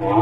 [0.00, 0.14] Olá,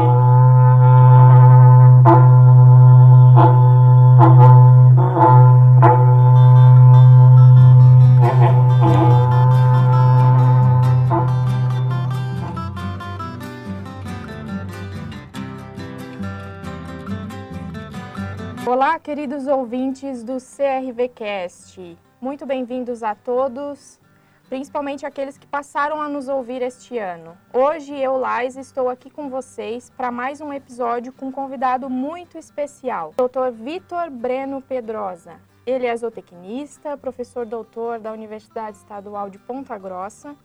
[18.99, 21.95] queridos ouvintes do CRVcast.
[22.19, 23.99] Muito bem-vindos a todos,
[24.49, 27.37] principalmente aqueles que passaram a nos ouvir este ano.
[27.53, 32.37] Hoje eu, Lais, estou aqui com vocês para mais um episódio com um convidado muito
[32.37, 33.51] especial, Dr.
[33.51, 35.39] Vitor Breno Pedrosa.
[35.65, 40.35] Ele é zootecnista, professor doutor da Universidade Estadual de Ponta Grossa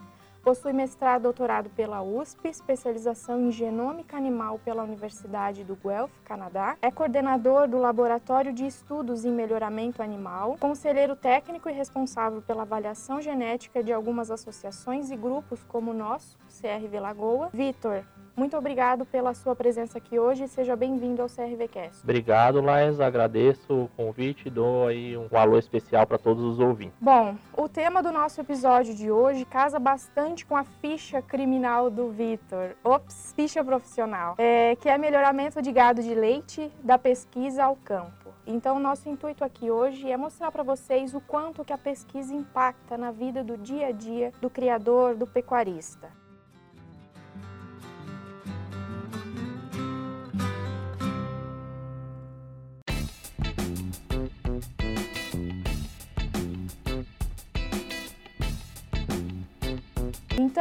[0.42, 6.76] Possui mestrado e doutorado pela USP, especialização em genômica animal pela Universidade do Guelph, Canadá.
[6.82, 13.22] É coordenador do Laboratório de Estudos em Melhoramento Animal, conselheiro técnico e responsável pela avaliação
[13.22, 17.48] genética de algumas associações e grupos como o nosso, CRV Lagoa.
[17.52, 18.02] Vitor,
[18.36, 22.02] muito obrigado pela sua presença aqui hoje e seja bem-vindo ao CRVcast.
[22.02, 23.00] Obrigado, Laes.
[23.00, 26.96] Agradeço o convite e dou aí um alô especial para todos os ouvintes.
[27.00, 32.10] Bom, o tema do nosso episódio de hoje casa bastante com a ficha criminal do
[32.10, 32.70] Vitor.
[32.82, 34.34] Ops, ficha profissional.
[34.38, 38.32] É, que é melhoramento de gado de leite da pesquisa ao campo.
[38.46, 42.98] Então, nosso intuito aqui hoje é mostrar para vocês o quanto que a pesquisa impacta
[42.98, 46.21] na vida do dia a dia do criador, do pecuarista.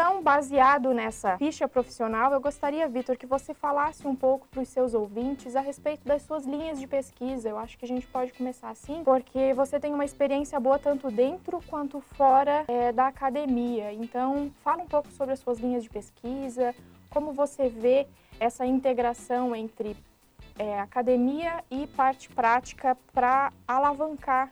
[0.02, 4.68] Então, baseado nessa ficha profissional, eu gostaria, Vitor, que você falasse um pouco para os
[4.68, 7.48] seus ouvintes a respeito das suas linhas de pesquisa.
[7.48, 11.12] Eu acho que a gente pode começar assim, porque você tem uma experiência boa tanto
[11.12, 13.94] dentro quanto fora é, da academia.
[13.94, 16.74] Então, fala um pouco sobre as suas linhas de pesquisa,
[17.12, 18.08] como você vê
[18.40, 19.96] essa integração entre
[20.58, 24.50] é, academia e parte prática para alavancar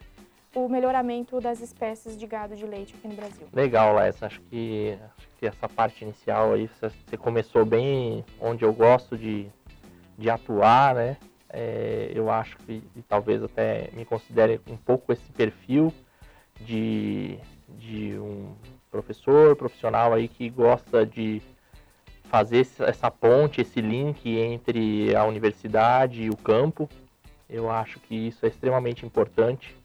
[0.56, 3.48] o melhoramento das espécies de gado de leite aqui no Brasil.
[3.54, 4.22] Legal, Les.
[4.24, 9.48] Acho que, acho que essa parte inicial aí, você começou bem onde eu gosto de,
[10.18, 11.18] de atuar, né?
[11.52, 15.92] É, eu acho que e talvez até me considere um pouco esse perfil
[16.62, 17.40] de,
[17.70, 18.54] de um
[18.92, 21.42] professor profissional aí que gosta de
[22.26, 26.88] fazer essa ponte, esse link entre a universidade e o campo.
[27.50, 29.79] Eu acho que isso é extremamente importante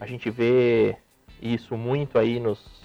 [0.00, 0.96] a gente vê
[1.40, 2.82] isso muito aí nos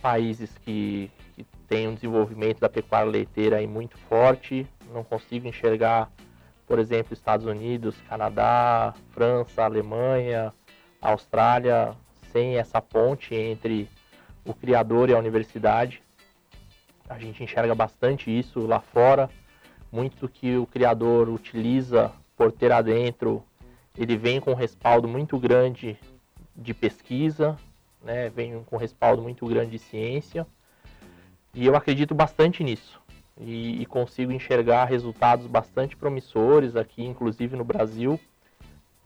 [0.00, 4.66] países que, que têm um desenvolvimento da pecuária leiteira aí muito forte.
[4.92, 6.10] Não consigo enxergar,
[6.66, 10.52] por exemplo, Estados Unidos, Canadá, França, Alemanha,
[11.00, 11.94] Austrália,
[12.32, 13.88] sem essa ponte entre
[14.44, 16.02] o criador e a universidade.
[17.08, 19.28] A gente enxerga bastante isso lá fora.
[19.92, 23.44] Muito que o criador utiliza por ter adentro,
[23.98, 25.98] ele vem com um respaldo muito grande
[26.60, 27.56] de pesquisa,
[28.04, 30.46] né, vem com respaldo muito grande de ciência,
[31.54, 33.00] e eu acredito bastante nisso.
[33.40, 38.20] E, e, consigo enxergar resultados bastante promissores aqui, inclusive no Brasil.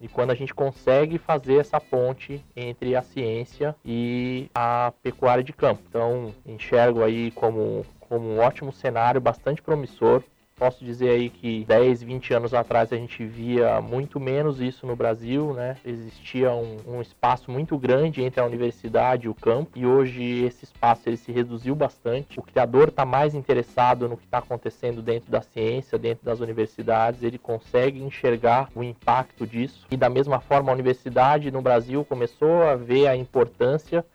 [0.01, 5.53] E quando a gente consegue fazer essa ponte entre a ciência e a pecuária de
[5.53, 5.83] campo.
[5.89, 10.23] Então, enxergo aí como, como um ótimo cenário, bastante promissor
[10.57, 14.95] Posso dizer aí que 10, 20 anos atrás a gente via muito menos isso no
[14.95, 15.77] Brasil, né?
[15.85, 20.65] Existia um, um, espaço muito grande entre a universidade e o campo e hoje esse
[20.65, 22.39] espaço ele se reduziu bastante.
[22.39, 27.25] O criador está mais interessado no que está acontecendo dentro da ciência, dentro das universidades,
[27.25, 32.63] ele consegue enxergar o impacto disso e da mesma forma a universidade no Brasil começou
[32.63, 34.07] a ver a importância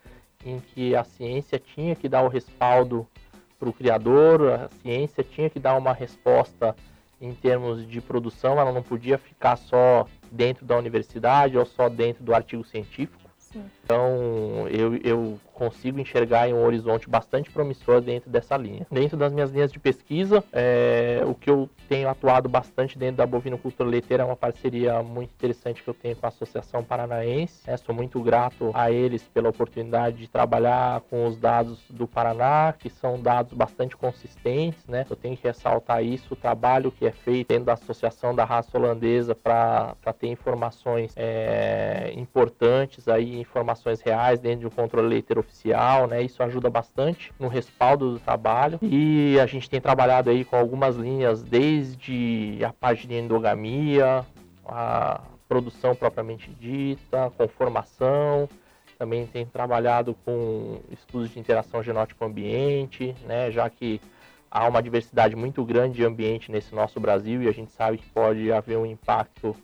[0.44, 3.06] em que a ciência tinha que dar o respaldo
[3.60, 6.74] para o criador, a ciência tinha que dar uma resposta
[7.20, 12.24] em termos de produção, ela não podia ficar só dentro da universidade ou só dentro
[12.24, 13.30] do artigo científico.
[13.36, 13.62] Sim.
[13.84, 18.86] Então, eu, eu consigo enxergar um horizonte bastante promissor dentro dessa linha.
[18.90, 23.26] Dentro das minhas linhas de pesquisa, é, o que eu tenho atuado bastante dentro da
[23.26, 27.60] bovinocultura leiteira é uma parceria muito interessante que eu tenho com a Associação Paranaense.
[27.66, 32.72] É, sou muito grato a eles pela oportunidade de trabalhar com os dados do Paraná,
[32.72, 34.86] que são dados bastante consistentes.
[34.86, 35.04] Né?
[35.10, 38.78] Eu tenho que ressaltar isso, o trabalho que é feito dentro da Associação da Raça
[38.78, 46.06] Holandesa para ter informações é, importantes, aí, informações reais dentro de um controle leiteiro oficial.
[46.06, 46.22] Né?
[46.22, 48.78] Isso ajuda bastante no respaldo do trabalho.
[48.82, 54.24] E a gente tem trabalhado aí com algumas linhas desde a parte de endogamia,
[54.64, 58.48] a produção propriamente dita, conformação,
[58.96, 64.00] também tem trabalhado com estudos de interação genótipo-ambiente, né, já que
[64.50, 68.08] há uma diversidade muito grande de ambiente nesse nosso Brasil e a gente sabe que
[68.10, 69.56] pode haver um impacto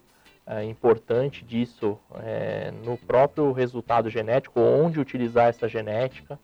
[0.47, 6.39] é, importante disso é, no próprio resultado genético, onde utilizar essa genética.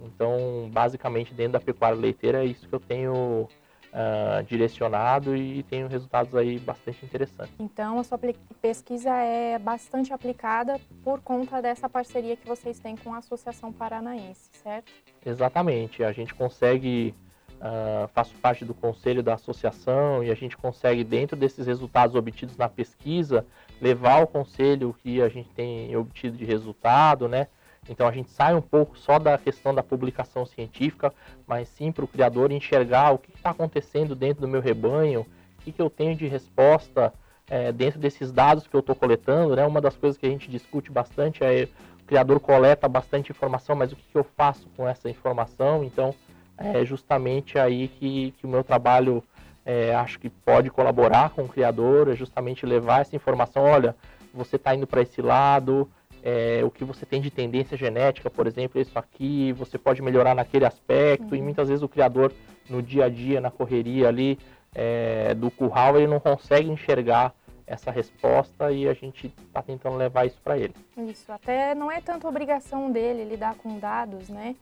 [0.00, 3.48] Então, basicamente, dentro da pecuária leiteira é isso que eu tenho
[3.92, 7.54] uh, direcionado e tenho resultados aí bastante interessantes.
[7.58, 8.18] Então, a sua
[8.60, 14.50] pesquisa é bastante aplicada por conta dessa parceria que vocês têm com a Associação Paranaense,
[14.52, 14.90] certo?
[15.24, 16.02] Exatamente.
[16.02, 17.14] A gente consegue,
[17.62, 22.56] uh, faço parte do conselho da associação e a gente consegue, dentro desses resultados obtidos
[22.56, 23.46] na pesquisa,
[23.80, 27.46] levar ao conselho o que a gente tem obtido de resultado, né?
[27.88, 31.12] Então a gente sai um pouco só da questão da publicação científica,
[31.46, 35.22] mas sim para o criador enxergar o que está acontecendo dentro do meu rebanho,
[35.58, 37.12] o que, que eu tenho de resposta
[37.50, 39.56] é, dentro desses dados que eu estou coletando.
[39.56, 39.66] Né?
[39.66, 41.68] Uma das coisas que a gente discute bastante é
[42.00, 45.82] o criador coleta bastante informação, mas o que, que eu faço com essa informação?
[45.82, 46.14] Então
[46.62, 49.22] é justamente aí que, que o meu trabalho
[49.64, 53.94] é, acho que pode colaborar com o criador, é justamente levar essa informação, olha,
[54.32, 55.88] você está indo para esse lado,
[56.22, 60.34] é, o que você tem de tendência genética, por exemplo, isso aqui, você pode melhorar
[60.34, 61.36] naquele aspecto, uhum.
[61.36, 62.32] e muitas vezes o criador,
[62.68, 64.38] no dia a dia, na correria ali
[64.74, 67.34] é, do curral, ele não consegue enxergar
[67.66, 70.74] essa resposta e a gente está tentando levar isso para ele.
[70.96, 74.54] Isso, até não é tanto obrigação dele lidar com dados, né?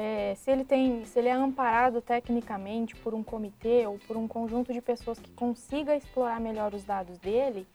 [0.00, 4.28] É, se ele tem, se ele é amparado tecnicamente por um comitê ou por um
[4.28, 7.66] conjunto de pessoas que consiga explorar melhor os dados dele,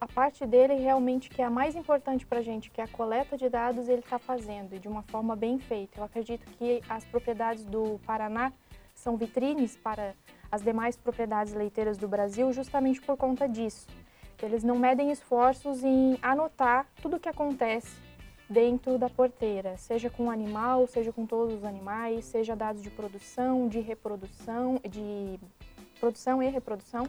[0.00, 2.88] a parte dele realmente que é a mais importante para a gente, que é a
[2.88, 6.00] coleta de dados, ele está fazendo e de uma forma bem feita.
[6.00, 8.52] Eu acredito que as propriedades do Paraná
[8.92, 10.16] são vitrines para
[10.50, 13.86] as demais propriedades leiteiras do Brasil justamente por conta disso.
[14.42, 18.11] Eles não medem esforços em anotar tudo o que acontece
[18.52, 22.90] dentro da porteira, seja com o animal, seja com todos os animais, seja dados de
[22.90, 25.40] produção, de reprodução, de
[25.98, 27.08] produção e reprodução.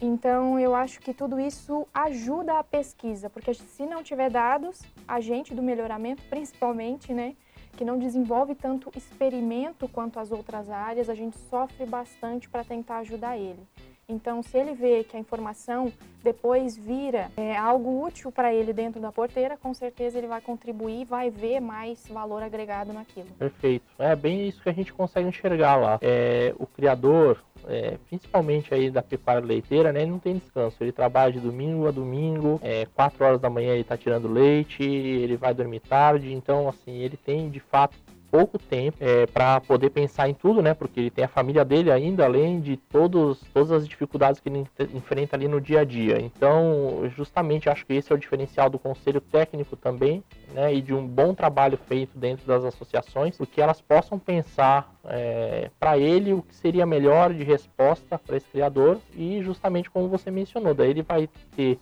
[0.00, 5.20] Então, eu acho que tudo isso ajuda a pesquisa, porque se não tiver dados, a
[5.20, 7.36] gente do melhoramento, principalmente, né,
[7.76, 12.98] que não desenvolve tanto experimento quanto as outras áreas, a gente sofre bastante para tentar
[12.98, 13.64] ajudar ele.
[14.08, 19.00] Então, se ele vê que a informação depois vira é, algo útil para ele dentro
[19.00, 23.28] da porteira, com certeza ele vai contribuir, vai ver mais valor agregado naquilo.
[23.38, 23.84] Perfeito.
[23.98, 25.98] É bem isso que a gente consegue enxergar lá.
[26.02, 30.76] É, o criador, é, principalmente aí da pecuária leiteira, né, ele não tem descanso.
[30.80, 34.82] Ele trabalha de domingo a domingo, é, 4 horas da manhã ele está tirando leite,
[34.82, 37.96] ele vai dormir tarde, então assim, ele tem de fato
[38.32, 40.72] pouco tempo é, para poder pensar em tudo, né?
[40.72, 44.66] Porque ele tem a família dele ainda, além de todos, todas as dificuldades que ele
[44.94, 46.18] enfrenta ali no dia a dia.
[46.18, 50.24] Então, justamente acho que esse é o diferencial do conselho técnico também,
[50.54, 50.72] né?
[50.72, 55.98] E de um bom trabalho feito dentro das associações, porque elas possam pensar é, para
[55.98, 60.72] ele o que seria melhor de resposta para esse criador e justamente como você mencionou,
[60.72, 61.78] daí ele vai ter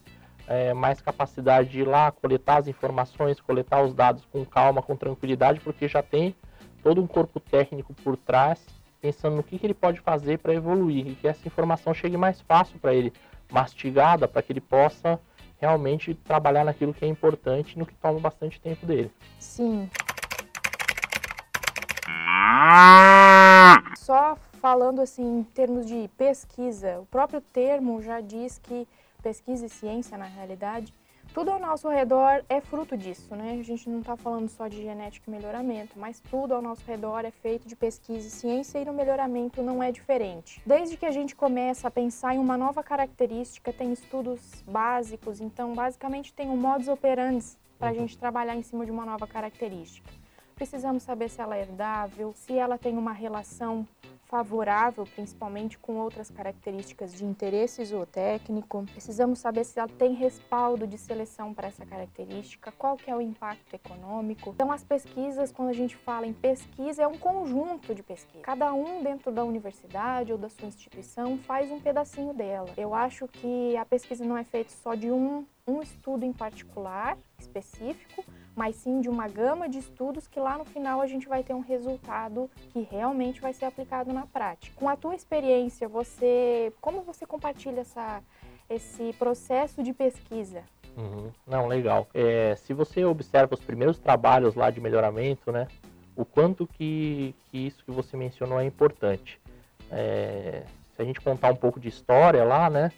[0.51, 4.97] é, mais capacidade de ir lá, coletar as informações, coletar os dados com calma, com
[4.97, 6.35] tranquilidade, porque já tem
[6.83, 8.65] todo um corpo técnico por trás,
[9.01, 12.41] pensando no que, que ele pode fazer para evoluir e que essa informação chegue mais
[12.41, 13.13] fácil para ele,
[13.51, 15.21] mastigada, para que ele possa
[15.59, 19.11] realmente trabalhar naquilo que é importante no que toma bastante tempo dele.
[19.39, 19.89] Sim.
[23.97, 28.87] Só falando assim em termos de pesquisa, o próprio termo já diz que
[29.23, 30.93] pesquisa e ciência na realidade,
[31.33, 33.59] tudo ao nosso redor é fruto disso, né?
[33.61, 37.25] A gente não está falando só de genética e melhoramento, mas tudo ao nosso redor
[37.25, 40.61] é feito de pesquisa e ciência e no melhoramento não é diferente.
[40.67, 45.73] Desde que a gente começa a pensar em uma nova característica, tem estudos básicos, então
[45.75, 47.47] basicamente tem um modus operandi
[47.79, 50.20] para a gente trabalhar em cima de uma nova característica.
[50.61, 53.89] Precisamos saber se ela é herdável, se ela tem uma relação
[54.27, 58.85] favorável, principalmente com outras características de interesse zootécnico.
[58.93, 63.23] Precisamos saber se ela tem respaldo de seleção para essa característica, qual que é o
[63.23, 64.51] impacto econômico.
[64.51, 68.45] Então, as pesquisas, quando a gente fala em pesquisa, é um conjunto de pesquisa.
[68.45, 72.69] Cada um dentro da universidade ou da sua instituição faz um pedacinho dela.
[72.77, 77.17] Eu acho que a pesquisa não é feita só de um, um estudo em particular,
[77.39, 78.23] específico,
[78.55, 81.55] mas sim de uma gama de estudos que lá no final a gente vai ter
[81.55, 84.75] um resultado que realmente vai ser aplicado na prática.
[84.77, 88.23] Com a tua experiência, você como você compartilha essa,
[88.69, 90.63] esse processo de pesquisa?
[90.97, 91.31] Uhum.
[91.47, 92.09] Não, legal.
[92.13, 95.69] É, se você observa os primeiros trabalhos lá de melhoramento, né,
[96.17, 99.41] o quanto que, que isso que você mencionou é importante.
[99.91, 100.65] É,
[100.95, 102.93] se a gente contar um pouco de história lá, né,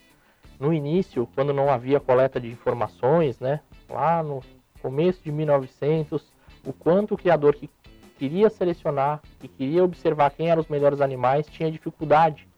[0.59, 4.41] no início, quando não havia coleta de informações, né, lá no
[4.83, 6.33] começo de 1900,
[6.67, 7.71] o quanto o criador que
[8.19, 12.49] queria selecionar, que queria observar quem eram os melhores animais, tinha dificuldade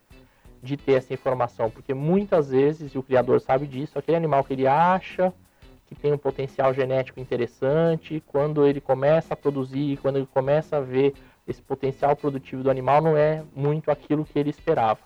[0.62, 4.54] de ter essa informação, porque muitas vezes, e o criador sabe disso, aquele animal que
[4.54, 5.32] ele acha
[5.86, 10.80] que tem um potencial genético interessante, quando ele começa a produzir, quando ele começa a
[10.80, 11.12] ver
[11.46, 15.00] esse potencial produtivo do animal, não é muito aquilo que ele esperava.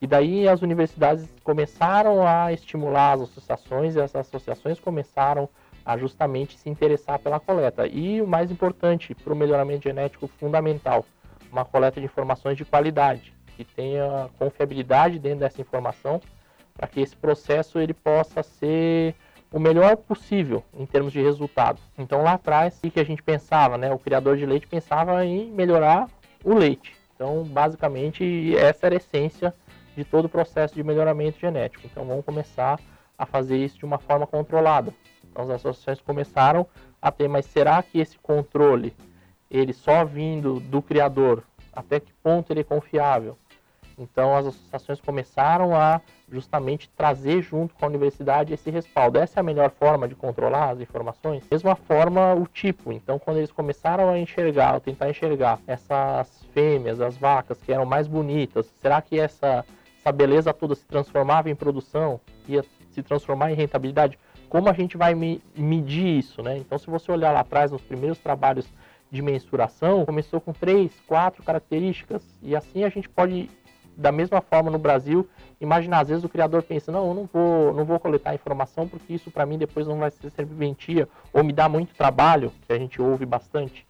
[0.00, 5.48] E daí as universidades começaram a estimular as associações e as associações começaram a
[5.96, 7.86] justamente se interessar pela coleta.
[7.86, 11.04] E o mais importante para o melhoramento genético fundamental,
[11.50, 16.20] uma coleta de informações de qualidade, que tenha confiabilidade dentro dessa informação,
[16.74, 19.14] para que esse processo ele possa ser
[19.50, 21.80] o melhor possível em termos de resultado.
[21.96, 23.92] Então lá atrás, o que a gente pensava, né?
[23.92, 26.08] O criador de leite pensava em melhorar
[26.44, 26.94] o leite.
[27.14, 29.52] Então, basicamente, essa era a essência
[29.96, 31.84] de todo o processo de melhoramento genético.
[31.84, 32.78] Então, vamos começar
[33.18, 34.94] a fazer isso de uma forma controlada.
[35.34, 36.66] As associações começaram
[37.00, 38.94] a ter, mas será que esse controle,
[39.50, 41.42] ele só vindo do criador,
[41.72, 43.36] até que ponto ele é confiável?
[43.98, 49.18] Então, as associações começaram a justamente trazer junto com a universidade esse respaldo.
[49.18, 51.42] Essa é a melhor forma de controlar as informações.
[51.50, 52.92] Mesma forma, o tipo.
[52.92, 57.84] Então, quando eles começaram a enxergar, a tentar enxergar essas fêmeas, as vacas que eram
[57.84, 59.64] mais bonitas, será que essa
[60.00, 64.18] essa beleza toda se transformava em produção, ia se transformar em rentabilidade,
[64.48, 66.56] como a gente vai medir isso, né?
[66.58, 68.66] Então, se você olhar lá atrás, nos primeiros trabalhos
[69.10, 73.50] de mensuração, começou com três, quatro características, e assim a gente pode,
[73.96, 75.28] da mesma forma no Brasil,
[75.60, 79.14] imaginar, às vezes o criador pensa, não, eu não vou, não vou coletar informação, porque
[79.14, 82.78] isso para mim depois não vai ser serventia, ou me dá muito trabalho, que a
[82.78, 83.86] gente ouve bastante.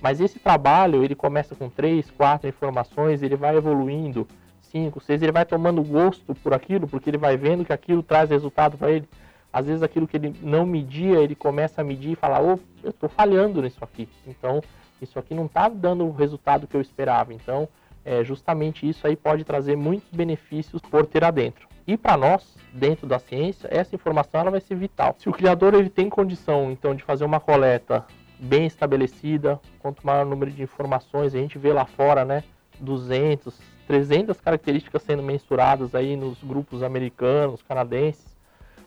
[0.00, 4.26] Mas esse trabalho, ele começa com três, quatro informações, ele vai evoluindo,
[4.62, 8.30] 5, 6, ele vai tomando gosto por aquilo, porque ele vai vendo que aquilo traz
[8.30, 9.08] resultado para ele.
[9.52, 12.58] Às vezes aquilo que ele não media, ele começa a medir e falar, ô, oh,
[12.82, 14.08] eu estou falhando nisso aqui.
[14.26, 14.62] Então,
[15.00, 17.34] isso aqui não está dando o resultado que eu esperava.
[17.34, 17.68] Então,
[18.04, 21.68] é, justamente isso aí pode trazer muitos benefícios por ter adentro.
[21.86, 25.16] E para nós, dentro da ciência, essa informação ela vai ser vital.
[25.18, 28.04] Se o criador ele tem condição, então, de fazer uma coleta
[28.38, 32.42] bem estabelecida, quanto maior o número de informações, a gente vê lá fora, né,
[32.80, 38.32] 200, 300 características sendo mensuradas aí nos grupos americanos, canadenses,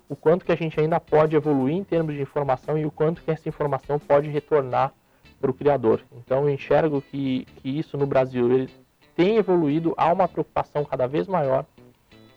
[0.08, 3.22] o quanto que a gente ainda pode evoluir em termos de informação e o quanto
[3.22, 4.94] que essa informação pode retornar
[5.40, 6.02] para o criador.
[6.18, 8.70] Então eu enxergo que, que isso no Brasil ele
[9.16, 11.66] tem evoluído, há uma preocupação cada vez maior.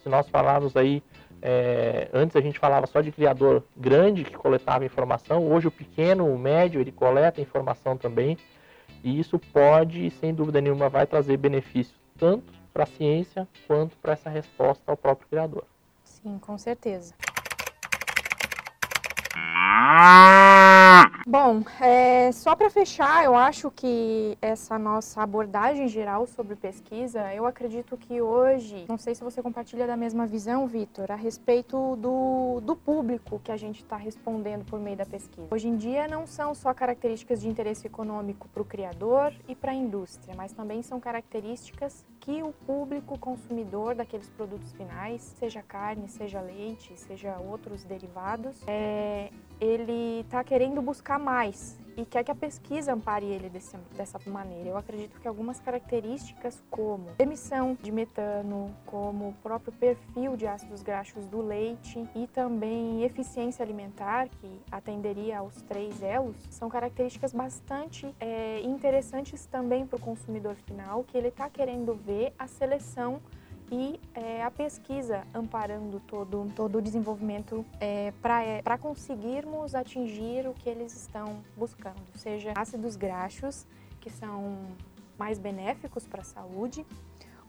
[0.03, 1.03] Se nós falarmos aí,
[1.43, 6.33] é, antes a gente falava só de criador grande que coletava informação, hoje o pequeno,
[6.33, 8.37] o médio, ele coleta informação também.
[9.03, 14.13] E isso pode, sem dúvida nenhuma, vai trazer benefícios tanto para a ciência quanto para
[14.13, 15.65] essa resposta ao próprio criador.
[16.05, 17.15] Sim, com certeza.
[21.27, 27.47] Bom, é, só para fechar, eu acho que essa nossa abordagem geral sobre pesquisa, eu
[27.47, 32.61] acredito que hoje, não sei se você compartilha da mesma visão, Vitor, a respeito do,
[32.63, 35.49] do público que a gente está respondendo por meio da pesquisa.
[35.51, 39.73] Hoje em dia não são só características de interesse econômico para o criador e para
[39.73, 46.11] a indústria, mas também são características que o público consumidor daqueles produtos finais, seja carne,
[46.11, 52.35] seja leite, seja outros derivados, é, ele está querendo buscar mais e quer que a
[52.35, 54.69] pesquisa ampare ele desse, dessa maneira.
[54.69, 60.81] Eu acredito que algumas características como emissão de metano, como o próprio perfil de ácidos
[60.81, 68.15] graxos do leite e também eficiência alimentar, que atenderia aos três elos, são características bastante
[68.21, 73.21] é, interessantes também para o consumidor final, que ele está querendo ver a seleção
[73.71, 80.55] e é, a pesquisa amparando todo, todo o desenvolvimento é, para é, conseguirmos atingir o
[80.55, 83.67] que eles estão buscando, seja ácidos graxos,
[84.01, 84.59] que são
[85.19, 86.87] mais benéficos para a saúde,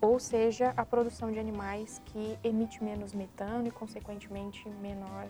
[0.01, 5.27] ou seja, a produção de animais que emite menos metano e, consequentemente, menor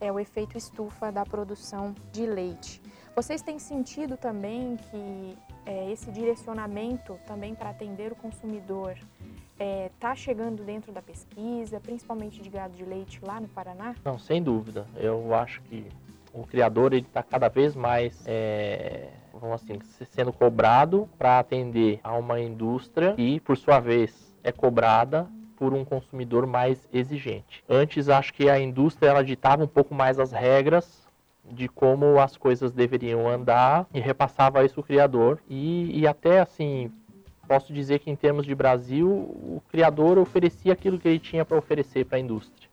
[0.00, 2.80] é o efeito estufa da produção de leite.
[3.14, 9.90] Vocês têm sentido também que é, esse direcionamento também para atender o consumidor está é,
[9.98, 13.94] tá chegando dentro da pesquisa, principalmente de gado de leite lá no Paraná?
[14.04, 14.86] Não, sem dúvida.
[14.96, 15.86] Eu acho que
[16.32, 19.78] o criador ele está cada vez mais, é, vamos assim,
[20.10, 25.84] sendo cobrado para atender a uma indústria que, por sua vez, é cobrada por um
[25.84, 27.64] consumidor mais exigente.
[27.66, 31.05] Antes, acho que a indústria ela ditava um pouco mais as regras
[31.50, 36.90] de como as coisas deveriam andar e repassava isso o criador e, e até assim
[37.46, 41.56] posso dizer que em termos de Brasil, o criador oferecia aquilo que ele tinha para
[41.56, 42.68] oferecer para a indústria.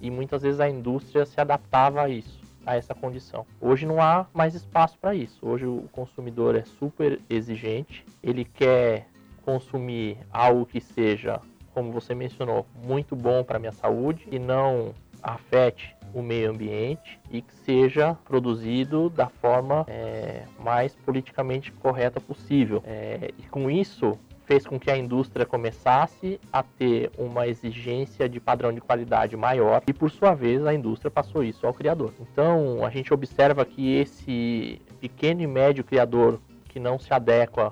[0.00, 2.40] E muitas vezes a indústria se adaptava a isso.
[2.64, 3.46] a essa condição.
[3.60, 5.38] Hoje não há mais espaço para isso.
[5.46, 9.06] Hoje o consumidor é super exigente, ele quer
[9.44, 11.40] consumir algo que seja,
[11.72, 14.92] como você mencionou, muito bom para minha saúde e não
[15.22, 22.82] afete o meio ambiente e que seja produzido da forma é, mais politicamente correta possível.
[22.86, 28.40] É, e com isso, fez com que a indústria começasse a ter uma exigência de
[28.40, 32.14] padrão de qualidade maior e, por sua vez, a indústria passou isso ao criador.
[32.18, 37.70] Então, a gente observa que esse pequeno e médio criador que não se adequa,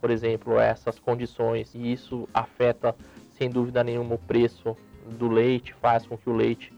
[0.00, 2.94] por exemplo, a essas condições, e isso afeta,
[3.30, 4.76] sem dúvida nenhuma, o preço
[5.18, 6.72] do leite, faz com que o leite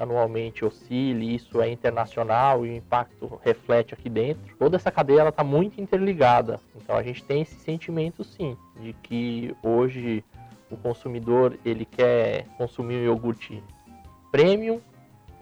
[0.00, 4.56] anualmente oscile, isso é internacional e o impacto reflete aqui dentro.
[4.58, 6.58] Toda essa cadeia está muito interligada.
[6.74, 10.24] Então a gente tem esse sentimento sim, de que hoje
[10.70, 13.62] o consumidor ele quer consumir um iogurte
[14.32, 14.80] premium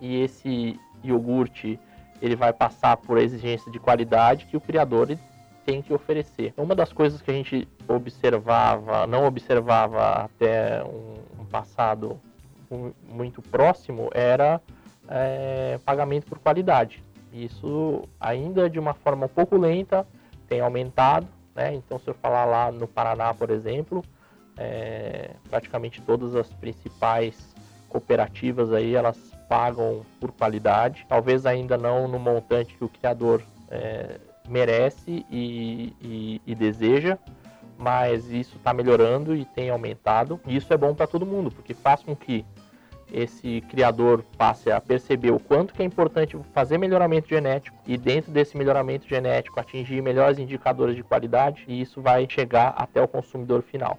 [0.01, 1.79] e esse iogurte
[2.21, 5.17] ele vai passar por exigência de qualidade que o criador
[5.65, 6.53] tem que oferecer.
[6.57, 12.21] Uma das coisas que a gente observava, não observava até um passado
[13.09, 14.61] muito próximo era
[15.09, 17.03] é, pagamento por qualidade.
[17.33, 20.07] Isso ainda de uma forma um pouco lenta
[20.49, 21.75] tem aumentado, né?
[21.75, 24.03] Então se eu falar lá no Paraná, por exemplo,
[24.57, 27.55] é, praticamente todas as principais
[27.89, 29.17] cooperativas aí elas
[29.49, 36.43] pagam por qualidade, talvez ainda não no montante que o criador é, merece e, e,
[36.47, 37.19] e deseja,
[37.79, 40.41] mas isso está melhorando e tem aumentado.
[40.47, 42.45] E isso é bom para todo mundo, porque faz com que
[43.13, 48.31] esse criador passe a perceber o quanto que é importante fazer melhoramento genético e dentro
[48.31, 53.63] desse melhoramento genético atingir melhores indicadores de qualidade e isso vai chegar até o consumidor
[53.63, 53.99] final.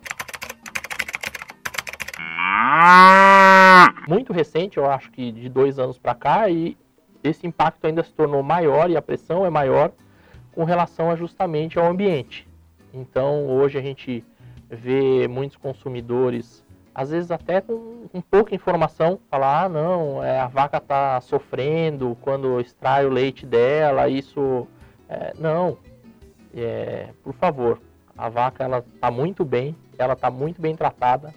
[4.08, 6.78] Muito recente, eu acho que de dois anos para cá, e
[7.24, 9.92] esse impacto ainda se tornou maior e a pressão é maior
[10.51, 12.48] com relação justamente ao ambiente.
[12.94, 14.24] Então hoje a gente
[14.70, 16.63] vê muitos consumidores
[17.00, 22.18] às vezes até com, com pouca informação, falar, ah, não, é, a vaca está sofrendo
[22.20, 24.68] quando extrai o leite dela, isso...
[25.07, 25.77] É, não,
[26.53, 27.79] é, por favor,
[28.18, 31.33] a vaca ela está muito bem, ela está muito bem tratada,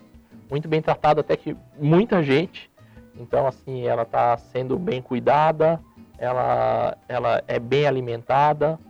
[0.50, 2.68] muito bem tratada até que muita gente,
[3.16, 5.78] então assim, ela está sendo bem cuidada,
[6.18, 8.80] ela, ela é bem alimentada,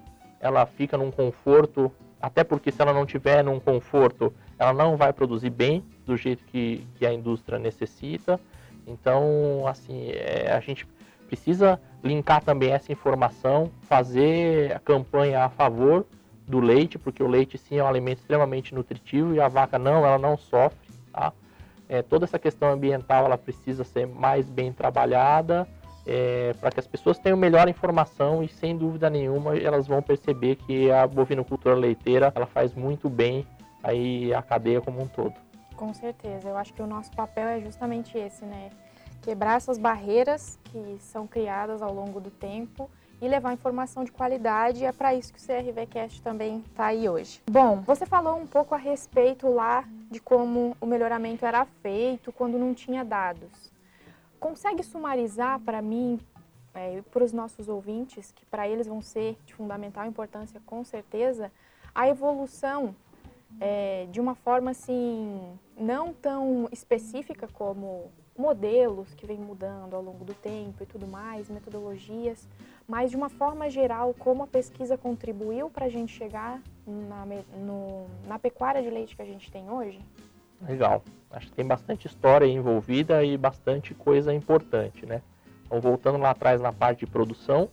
[0.41, 5.13] ela fica num conforto, até porque se ela não tiver num conforto, ela não vai
[5.13, 8.41] produzir bem do jeito que, que a indústria necessita.
[8.87, 10.87] Então, assim, é, a gente
[11.27, 16.05] precisa linkar também essa informação, fazer a campanha a favor
[16.47, 20.05] do leite, porque o leite sim é um alimento extremamente nutritivo e a vaca não,
[20.05, 21.33] ela não sofre, tá?
[21.89, 25.67] É, toda essa questão ambiental ela precisa ser mais bem trabalhada
[26.07, 30.57] é, para que as pessoas tenham melhor informação e sem dúvida nenhuma elas vão perceber
[30.57, 33.47] que a bovinocultura leiteira ela faz muito bem
[33.83, 35.35] aí a cadeia como um todo.
[35.83, 38.71] Com certeza, eu acho que o nosso papel é justamente esse, né?
[39.21, 42.89] Quebrar essas barreiras que são criadas ao longo do tempo
[43.21, 44.85] e levar informação de qualidade.
[44.85, 47.43] É para isso que o CRVcast também está aí hoje.
[47.51, 52.57] Bom, você falou um pouco a respeito lá de como o melhoramento era feito quando
[52.57, 53.73] não tinha dados.
[54.39, 56.21] Consegue sumarizar para mim,
[56.75, 61.51] é, para os nossos ouvintes, que para eles vão ser de fundamental importância com certeza,
[61.93, 62.95] a evolução
[63.61, 70.25] é, de uma forma assim, não tão específica como modelos que vem mudando ao longo
[70.25, 72.49] do tempo e tudo mais, metodologias,
[72.87, 77.27] mas de uma forma geral, como a pesquisa contribuiu para a gente chegar na,
[77.59, 80.01] no, na pecuária de leite que a gente tem hoje?
[80.67, 81.03] Legal.
[81.31, 85.21] Acho que tem bastante história envolvida e bastante coisa importante, né?
[85.67, 87.69] Então, voltando lá atrás na parte de produção,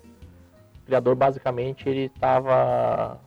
[0.81, 3.19] o criador basicamente ele estava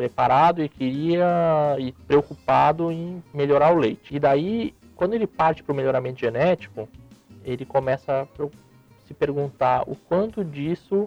[0.00, 4.16] preparado e queria e preocupado em melhorar o leite.
[4.16, 6.88] E daí, quando ele parte para o melhoramento genético,
[7.44, 8.26] ele começa a
[9.06, 11.06] se perguntar o quanto disso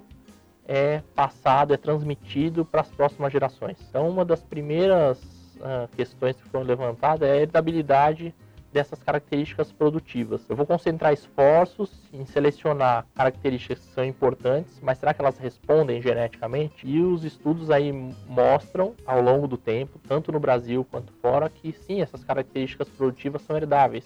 [0.67, 3.77] é passado, é transmitido para as próximas gerações.
[3.89, 5.19] Então, uma das primeiras
[5.57, 8.33] uh, questões que foram levantadas é a heredabilidade
[8.73, 10.41] dessas características produtivas.
[10.49, 16.01] Eu vou concentrar esforços em selecionar características que são importantes, mas será que elas respondem
[16.01, 16.85] geneticamente?
[16.85, 17.93] E os estudos aí
[18.27, 23.43] mostram ao longo do tempo, tanto no Brasil quanto fora, que sim, essas características produtivas
[23.43, 24.05] são herdáveis.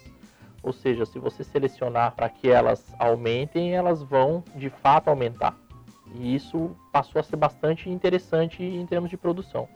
[0.62, 5.56] Ou seja, se você selecionar para que elas aumentem, elas vão de fato aumentar.
[6.14, 9.68] E isso passou a ser bastante interessante em termos de produção.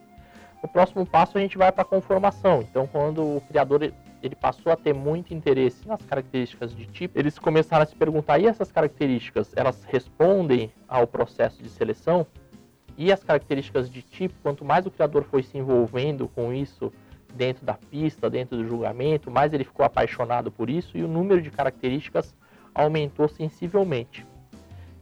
[0.62, 2.62] O próximo passo a gente vai para a conformação.
[2.62, 7.38] Então, quando o criador ele passou a ter muito interesse nas características de tipo, eles
[7.38, 12.26] começaram a se perguntar: e essas características, elas respondem ao processo de seleção?
[12.96, 16.92] E as características de tipo, quanto mais o criador foi se envolvendo com isso
[17.35, 21.40] dentro da pista, dentro do julgamento, mais ele ficou apaixonado por isso e o número
[21.40, 22.35] de características
[22.74, 24.26] aumentou sensivelmente.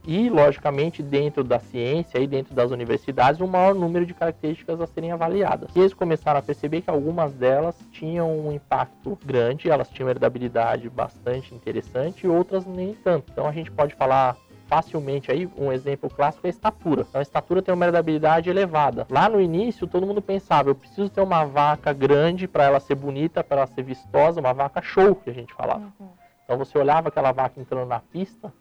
[0.07, 4.87] E, logicamente, dentro da ciência e dentro das universidades, um maior número de características a
[4.87, 5.71] serem avaliadas.
[5.75, 10.89] E eles começaram a perceber que algumas delas tinham um impacto grande, elas tinham heredabilidade
[10.89, 13.31] bastante interessante e outras nem tanto.
[13.31, 14.37] Então, a gente pode falar
[14.71, 17.05] facilmente aí, um exemplo clássico é a estatura.
[17.09, 19.05] Então, a estatura tem uma heredabilidade elevada.
[19.11, 22.95] Lá no início, todo mundo pensava, eu preciso ter uma vaca grande para ela ser
[22.95, 25.93] bonita, para ela ser vistosa, uma vaca show, que a gente falava.
[25.99, 26.09] Uhum.
[26.45, 28.53] Então, você olhava aquela vaca entrando na pista,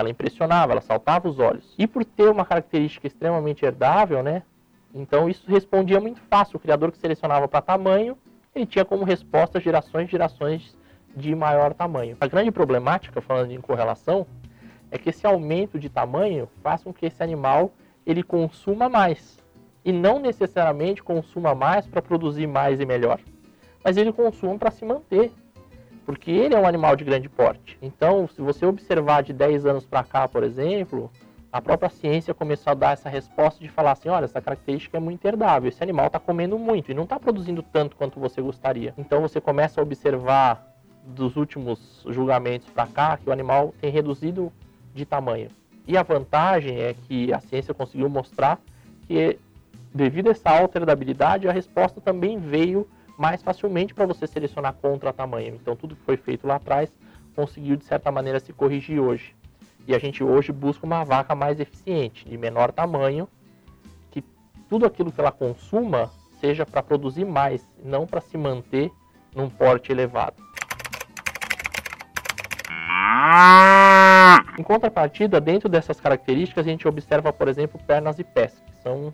[0.00, 1.74] ela impressionava, ela saltava os olhos.
[1.76, 4.42] E por ter uma característica extremamente herdável, né?
[4.94, 6.56] Então, isso respondia muito fácil.
[6.56, 8.16] O criador que selecionava para tamanho,
[8.54, 10.76] ele tinha como resposta gerações e gerações
[11.16, 12.16] de maior tamanho.
[12.20, 14.26] A grande problemática, falando em correlação,
[14.90, 17.72] é que esse aumento de tamanho faz com que esse animal
[18.06, 19.38] ele consuma mais
[19.84, 23.20] e não necessariamente consuma mais para produzir mais e melhor,
[23.84, 25.32] mas ele consuma para se manter,
[26.08, 27.76] porque ele é um animal de grande porte.
[27.82, 31.12] Então, se você observar de 10 anos para cá, por exemplo,
[31.52, 35.00] a própria ciência começou a dar essa resposta de falar assim, olha, essa característica é
[35.00, 38.94] muito herdável, esse animal está comendo muito e não está produzindo tanto quanto você gostaria.
[38.96, 40.66] Então você começa a observar
[41.04, 44.50] dos últimos julgamentos para cá que o animal tem reduzido
[44.94, 45.50] de tamanho.
[45.86, 48.58] E a vantagem é que a ciência conseguiu mostrar
[49.06, 49.38] que,
[49.94, 55.56] devido a essa alterabilidade, a resposta também veio mais facilmente para você selecionar contra tamanho.
[55.56, 56.90] Então, tudo que foi feito lá atrás
[57.34, 59.34] conseguiu, de certa maneira, se corrigir hoje.
[59.86, 63.28] E a gente hoje busca uma vaca mais eficiente, de menor tamanho,
[64.10, 64.22] que
[64.68, 68.90] tudo aquilo que ela consuma seja para produzir mais, não para se manter
[69.34, 70.36] num porte elevado.
[74.58, 79.12] Em contrapartida, dentro dessas características, a gente observa, por exemplo, pernas e pés, que são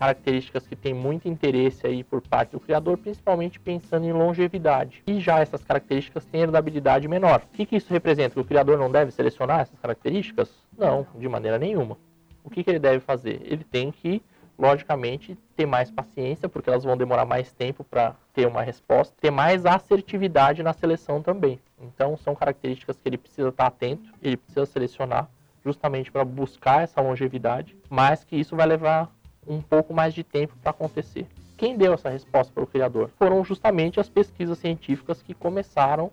[0.00, 5.02] características que têm muito interesse aí por parte do criador, principalmente pensando em longevidade.
[5.06, 7.42] E já essas características têm herdabilidade menor.
[7.44, 8.32] O que, que isso representa?
[8.32, 10.50] Que o criador não deve selecionar essas características?
[10.76, 11.98] Não, de maneira nenhuma.
[12.42, 13.42] O que, que ele deve fazer?
[13.44, 14.22] Ele tem que
[14.58, 19.30] logicamente, ter mais paciência, porque elas vão demorar mais tempo para ter uma resposta, ter
[19.30, 21.58] mais assertividade na seleção também.
[21.80, 25.30] Então, são características que ele precisa estar atento, ele precisa selecionar,
[25.64, 29.10] justamente para buscar essa longevidade, mas que isso vai levar
[29.46, 31.26] um pouco mais de tempo para acontecer.
[31.56, 33.10] Quem deu essa resposta para o criador?
[33.18, 36.10] Foram justamente as pesquisas científicas que começaram,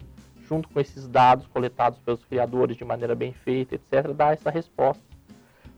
[0.47, 5.03] junto com esses dados coletados pelos criadores de maneira bem feita, etc., dar essa resposta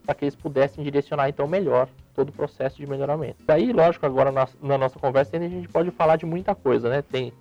[0.06, 3.38] para que eles pudessem direcionar então melhor todo o processo de melhoramento.
[3.46, 7.04] Daí, lógico, agora na, nossa conversa a gente pode falar de muita coisa, né?
[7.04, 7.32] Tem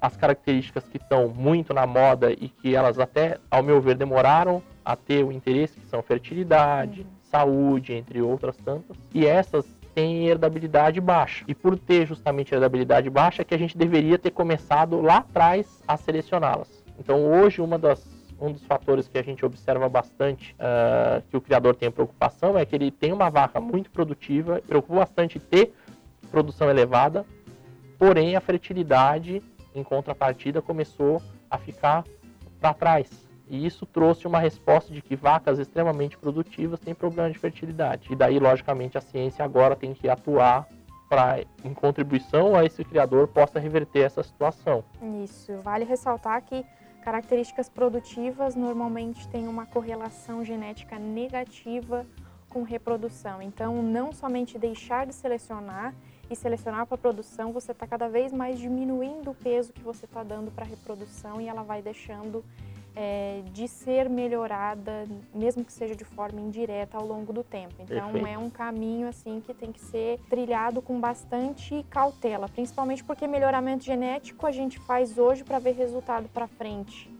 [0.00, 4.62] as características que estão muito na moda e que elas até, ao meu ver, demoraram
[4.84, 7.06] a ter o interesse, que são fertilidade, uhum.
[7.32, 8.96] Saúde, entre outras tantas.
[9.14, 9.64] E essas
[9.94, 11.44] têm herdabilidade baixa.
[11.48, 15.82] E por ter justamente herdabilidade baixa, é que a gente deveria ter começado lá atrás
[15.88, 16.84] a selecioná-las.
[16.98, 21.40] Então hoje uma das um dos fatores que a gente observa bastante uh, que o
[21.40, 25.72] criador tem preocupação é que ele tem uma vaca muito produtiva, preocupa bastante ter
[26.28, 27.24] produção elevada,
[27.96, 29.40] porém a fertilidade,
[29.72, 32.04] em contrapartida, começou a ficar
[32.60, 33.08] para trás.
[33.52, 38.12] E isso trouxe uma resposta de que vacas extremamente produtivas têm problema de fertilidade.
[38.12, 40.66] E daí, logicamente, a ciência agora tem que atuar
[41.08, 44.82] para, em contribuição a esse criador, possa reverter essa situação.
[45.22, 45.52] Isso.
[45.62, 46.64] Vale ressaltar que
[47.02, 52.06] Características produtivas normalmente têm uma correlação genética negativa
[52.48, 53.42] com reprodução.
[53.42, 55.92] Então, não somente deixar de selecionar
[56.30, 60.22] e selecionar para produção, você está cada vez mais diminuindo o peso que você está
[60.22, 62.44] dando para reprodução e ela vai deixando
[62.94, 67.74] é, de ser melhorada, mesmo que seja de forma indireta ao longo do tempo.
[67.78, 68.26] Então Perfeito.
[68.26, 73.84] é um caminho assim que tem que ser trilhado com bastante cautela, principalmente porque melhoramento
[73.84, 77.10] genético a gente faz hoje para ver resultado para frente.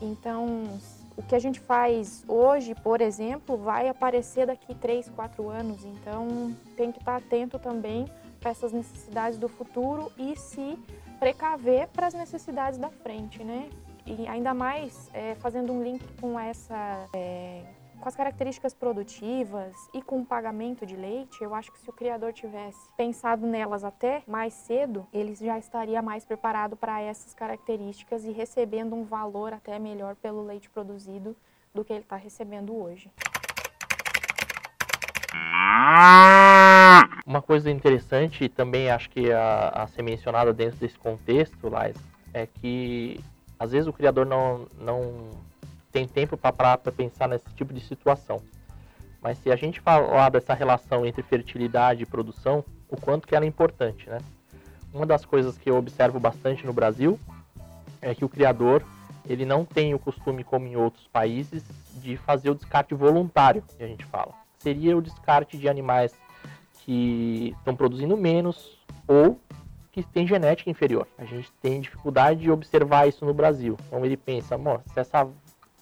[0.00, 0.78] Então
[1.16, 5.84] o que a gente faz hoje, por exemplo, vai aparecer daqui 3, 4 anos.
[5.84, 8.06] Então tem que estar atento também
[8.38, 10.78] para essas necessidades do futuro e se
[11.18, 13.68] precaver para as necessidades da frente, né?
[14.08, 17.62] E ainda mais é, fazendo um link com essa é,
[18.00, 21.92] com as características produtivas e com o pagamento de leite, eu acho que se o
[21.92, 28.24] criador tivesse pensado nelas até mais cedo, ele já estaria mais preparado para essas características
[28.24, 31.36] e recebendo um valor até melhor pelo leite produzido
[31.74, 33.10] do que ele está recebendo hoje.
[37.26, 41.96] Uma coisa interessante também acho que a, a ser mencionada dentro desse contexto, Lais,
[42.32, 43.20] é que
[43.58, 45.30] às vezes o criador não, não
[45.90, 48.40] tem tempo para pensar nesse tipo de situação.
[49.20, 53.44] Mas se a gente falar dessa relação entre fertilidade e produção, o quanto que ela
[53.44, 54.18] é importante, né?
[54.92, 57.18] Uma das coisas que eu observo bastante no Brasil
[58.00, 58.82] é que o criador
[59.28, 61.62] ele não tem o costume, como em outros países,
[61.96, 64.32] de fazer o descarte voluntário, que a gente fala.
[64.58, 66.14] Seria o descarte de animais
[66.84, 69.38] que estão produzindo menos ou
[69.90, 71.06] que têm genética inferior.
[71.16, 73.76] A gente tem dificuldade de observar isso no Brasil.
[73.86, 74.56] Então ele pensa,
[74.92, 75.28] se essa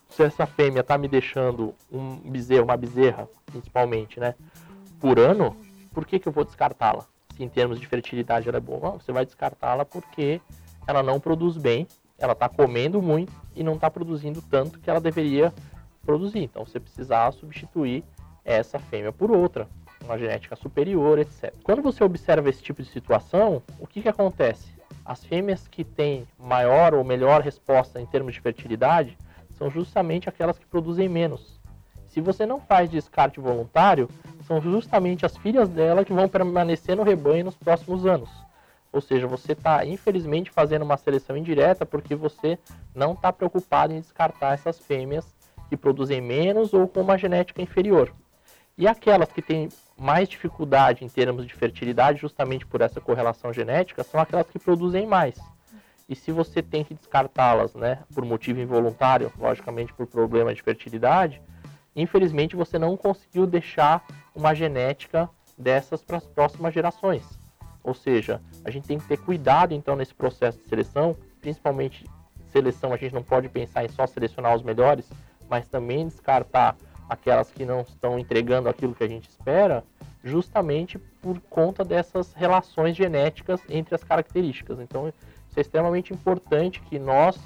[0.08, 4.34] se essa fêmea está me deixando um bezerro, uma bezerra, principalmente, né,
[5.00, 5.56] por ano,
[5.92, 7.04] por que, que eu vou descartá-la?
[7.36, 10.40] Se em termos de fertilidade ela é boa, você vai descartá-la porque
[10.86, 11.86] ela não produz bem,
[12.18, 15.52] ela está comendo muito e não está produzindo tanto que ela deveria
[16.04, 16.44] produzir.
[16.44, 18.04] Então você precisar substituir
[18.44, 19.68] essa fêmea por outra,
[20.04, 21.52] uma genética superior, etc.
[21.62, 24.68] Quando você observa esse tipo de situação, o que, que acontece?
[25.04, 29.16] As fêmeas que têm maior ou melhor resposta em termos de fertilidade,
[29.56, 31.60] são justamente aquelas que produzem menos.
[32.06, 34.08] Se você não faz descarte voluntário,
[34.46, 38.30] são justamente as filhas dela que vão permanecer no rebanho nos próximos anos.
[38.92, 42.58] Ou seja, você está infelizmente fazendo uma seleção indireta porque você
[42.94, 45.34] não está preocupado em descartar essas fêmeas
[45.68, 48.12] que produzem menos ou com uma genética inferior.
[48.78, 54.04] E aquelas que têm mais dificuldade em termos de fertilidade, justamente por essa correlação genética,
[54.04, 55.36] são aquelas que produzem mais.
[56.08, 61.40] E se você tem que descartá-las, né, por motivo involuntário, logicamente por problema de fertilidade,
[61.94, 64.04] infelizmente você não conseguiu deixar
[64.34, 65.28] uma genética
[65.58, 67.24] dessas para as próximas gerações.
[67.82, 72.04] Ou seja, a gente tem que ter cuidado então nesse processo de seleção, principalmente
[72.52, 75.08] seleção, a gente não pode pensar em só selecionar os melhores,
[75.48, 76.76] mas também descartar
[77.08, 79.84] aquelas que não estão entregando aquilo que a gente espera,
[80.22, 84.80] justamente por conta dessas relações genéticas entre as características.
[84.80, 85.12] Então,
[85.56, 87.38] é extremamente importante que nós,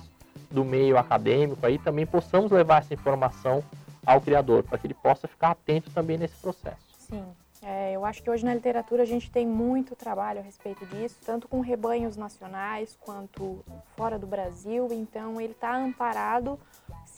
[0.51, 3.63] do meio acadêmico, aí também possamos levar essa informação
[4.05, 6.81] ao criador, para que ele possa ficar atento também nesse processo.
[6.99, 7.25] Sim.
[7.63, 11.17] É, eu acho que hoje na literatura a gente tem muito trabalho a respeito disso,
[11.25, 13.63] tanto com rebanhos nacionais quanto
[13.97, 14.89] fora do Brasil.
[14.91, 16.59] Então, ele está amparado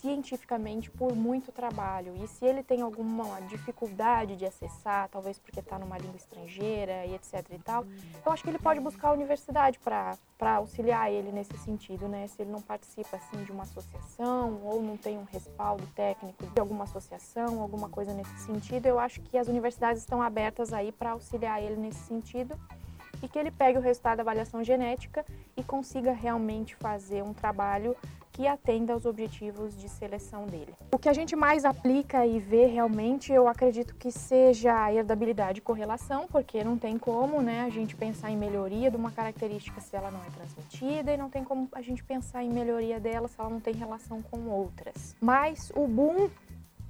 [0.03, 2.13] cientificamente por muito trabalho.
[2.21, 7.15] E se ele tem alguma dificuldade de acessar, talvez porque está numa língua estrangeira e
[7.15, 7.85] etc e tal,
[8.25, 10.17] eu acho que ele pode buscar a universidade para
[10.57, 12.27] auxiliar ele nesse sentido, né?
[12.27, 16.59] Se ele não participa assim de uma associação ou não tem um respaldo técnico de
[16.59, 21.11] alguma associação, alguma coisa nesse sentido, eu acho que as universidades estão abertas aí para
[21.11, 22.59] auxiliar ele nesse sentido
[23.21, 27.95] e que ele pegue o resultado da avaliação genética e consiga realmente fazer um trabalho
[28.33, 30.73] que atenda aos objetivos de seleção dele.
[30.91, 35.59] O que a gente mais aplica e vê realmente, eu acredito que seja a herdabilidade
[35.59, 39.79] e correlação, porque não tem como né, a gente pensar em melhoria de uma característica
[39.79, 43.27] se ela não é transmitida e não tem como a gente pensar em melhoria dela
[43.27, 45.15] se ela não tem relação com outras.
[45.21, 46.27] Mas o boom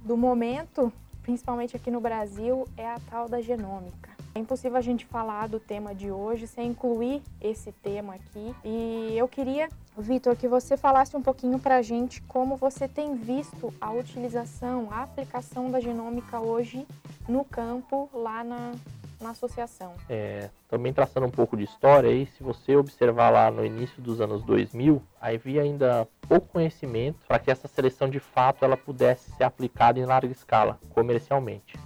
[0.02, 0.90] do momento,
[1.22, 4.13] principalmente aqui no Brasil, é a tal da genômica.
[4.36, 8.52] É impossível a gente falar do tema de hoje sem incluir esse tema aqui.
[8.64, 13.14] E eu queria, Vitor, que você falasse um pouquinho para a gente como você tem
[13.14, 16.84] visto a utilização, a aplicação da genômica hoje
[17.28, 18.72] no campo, lá na,
[19.20, 19.92] na associação.
[20.08, 24.20] É, também traçando um pouco de história aí, se você observar lá no início dos
[24.20, 29.30] anos 2000, aí havia ainda pouco conhecimento para que essa seleção de fato ela pudesse
[29.30, 31.78] ser aplicada em larga escala, comercialmente.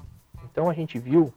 [0.50, 1.30] Então a gente viu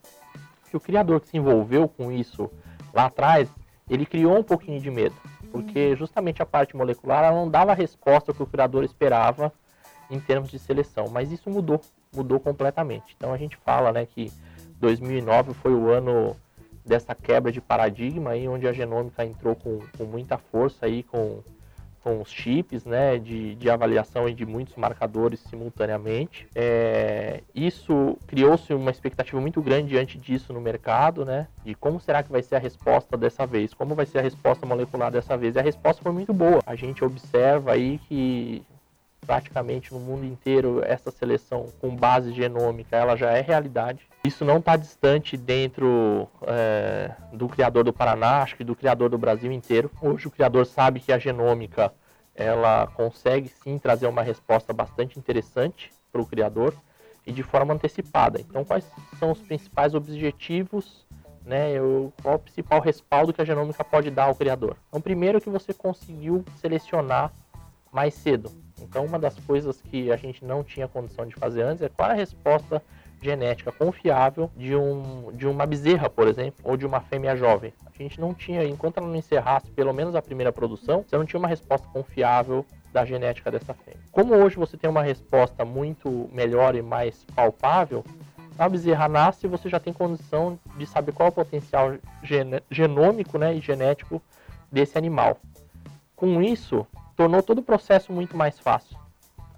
[0.72, 2.50] que o criador que se envolveu com isso
[2.94, 3.50] lá atrás,
[3.90, 5.16] ele criou um pouquinho de medo,
[5.52, 5.96] porque uhum.
[5.98, 9.52] justamente a parte molecular não dava a resposta que o criador esperava
[10.10, 11.82] em termos de seleção, mas isso mudou,
[12.16, 13.14] mudou completamente.
[13.18, 14.32] Então a gente fala, né, que
[14.80, 16.38] 2009 foi o ano
[16.86, 21.44] dessa quebra de paradigma aí, onde a genômica entrou com, com muita força aí, com
[22.04, 26.48] com os chips né, de, de avaliação de muitos marcadores simultaneamente.
[26.56, 32.24] É, isso criou-se uma expectativa muito grande diante disso no mercado, né, de como será
[32.24, 35.56] que vai ser a resposta dessa vez, como vai ser a resposta molecular dessa vez.
[35.56, 36.62] E a resposta foi muito boa.
[36.66, 38.64] A gente observa aí que
[39.26, 44.11] praticamente no mundo inteiro essa seleção com base genômica ela já é realidade.
[44.24, 49.18] Isso não está distante dentro é, do criador do Paraná, acho que do criador do
[49.18, 49.90] Brasil inteiro.
[50.00, 51.92] Hoje o criador sabe que a genômica
[52.36, 56.76] ela consegue sim trazer uma resposta bastante interessante para o criador
[57.26, 58.40] e de forma antecipada.
[58.40, 58.86] Então, quais
[59.18, 61.06] são os principais objetivos,
[61.44, 61.74] né?
[62.22, 64.78] qual o principal respaldo que a genômica pode dar ao criador?
[64.88, 67.34] Então, primeiro que você conseguiu selecionar
[67.92, 68.52] mais cedo.
[68.80, 72.10] Então, uma das coisas que a gente não tinha condição de fazer antes é qual
[72.10, 72.82] é a resposta
[73.22, 77.72] genética confiável de, um, de uma bezerra, por exemplo, ou de uma fêmea jovem.
[77.86, 81.26] A gente não tinha, enquanto ela não encerrasse pelo menos a primeira produção, você não
[81.26, 84.02] tinha uma resposta confiável da genética dessa fêmea.
[84.12, 88.04] Como hoje você tem uma resposta muito melhor e mais palpável,
[88.58, 91.94] a bezerra nasce você já tem condição de saber qual é o potencial
[92.70, 94.22] genômico né, e genético
[94.72, 95.38] desse animal.
[96.16, 99.01] Com isso, tornou todo o processo muito mais fácil.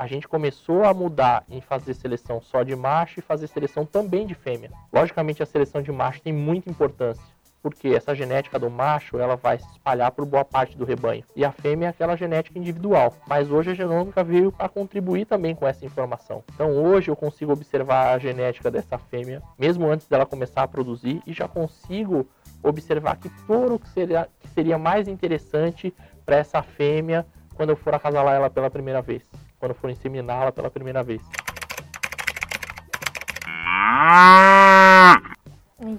[0.04, 4.28] A gente começou a mudar em fazer seleção só de macho e fazer seleção também
[4.28, 4.70] de fêmea.
[4.92, 7.24] Logicamente, a seleção de macho tem muita importância,
[7.62, 11.46] porque essa genética do macho ela vai se espalhar por boa parte do rebanho e
[11.46, 13.16] a fêmea é aquela genética individual.
[13.30, 16.44] Mas hoje a genômica veio para contribuir também com essa informação.
[16.54, 21.24] Então hoje eu consigo observar a genética dessa fêmea mesmo antes dela começar a produzir
[21.26, 22.28] e já consigo
[22.62, 25.94] observar que touro que seria, que seria mais interessante
[26.26, 29.24] para essa fêmea quando eu for acasalar ela pela primeira vez,
[29.64, 31.22] quando for inseminá-la pela primeira vez.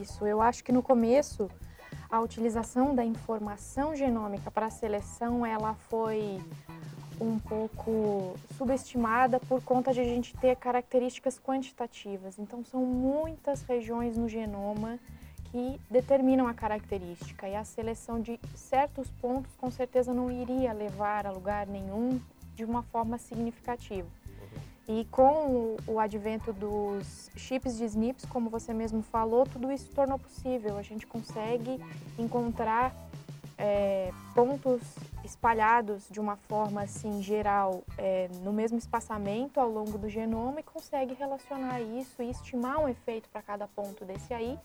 [0.03, 1.51] Isso, eu acho que no começo
[2.11, 6.39] a utilização da informação genômica para a seleção ela foi
[7.19, 12.39] um pouco subestimada por conta de a gente ter características quantitativas.
[12.39, 14.99] Então são muitas regiões no genoma
[15.45, 21.27] que determinam a característica e a seleção de certos pontos com certeza não iria levar
[21.27, 22.21] a lugar nenhum
[22.55, 24.09] de uma forma significativa.
[24.87, 30.19] E com o advento dos chips de SNPs, como você mesmo falou, tudo isso tornou
[30.19, 30.77] possível.
[30.77, 31.81] A gente consegue
[32.19, 32.95] encontrar
[33.57, 34.83] é, pontos
[35.25, 40.63] espalhados de uma forma assim geral é, no mesmo espaçamento ao longo do genoma e
[40.63, 44.59] consegue relacionar isso e estimar um efeito para cada ponto desse aí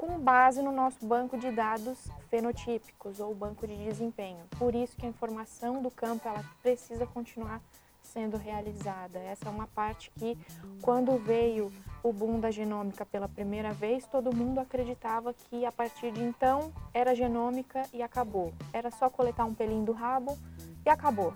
[0.00, 4.46] com base no nosso banco de dados fenotípicos ou banco de desempenho.
[4.58, 7.60] Por isso que a informação do campo ela precisa continuar
[8.02, 9.18] sendo realizada.
[9.18, 10.38] Essa é uma parte que,
[10.80, 11.70] quando veio
[12.02, 16.72] o boom da genômica pela primeira vez, todo mundo acreditava que a partir de então
[16.94, 18.54] era genômica e acabou.
[18.72, 20.34] Era só coletar um pelinho do rabo
[20.82, 21.34] e acabou.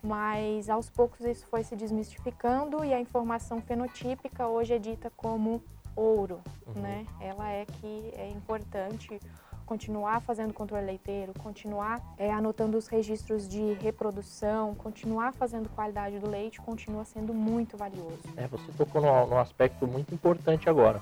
[0.00, 5.60] Mas aos poucos isso foi se desmistificando e a informação fenotípica hoje é dita como
[5.96, 6.80] ouro, uhum.
[6.82, 7.06] né?
[7.20, 9.18] Ela é que é importante
[9.64, 16.30] continuar fazendo controle leiteiro, continuar é, anotando os registros de reprodução, continuar fazendo qualidade do
[16.30, 18.20] leite, continua sendo muito valioso.
[18.36, 21.00] É, você tocou num, num aspecto muito importante agora.